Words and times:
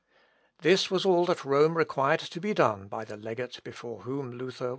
This 0.63 0.89
was 0.89 1.05
all 1.05 1.25
that 1.27 1.45
Rome 1.45 1.77
required 1.77 2.21
to 2.21 2.39
be 2.41 2.55
done 2.55 2.87
by 2.87 3.05
the 3.05 3.17
legate 3.17 3.59
before 3.63 4.01
whom 4.01 4.31
Luther 4.31 4.45
was 4.45 4.55
cited. 4.55 4.69